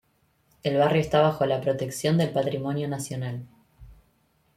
[0.63, 3.45] El barrio está bajo la protección del patrimonio nacional.